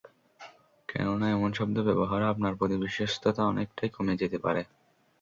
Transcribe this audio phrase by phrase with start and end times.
[0.89, 4.61] কেননা এমন শব্দ ব্যবহারে আপনার প্রতি বিশ্বস্ততা অনেকটাই কমে যেতে পারে।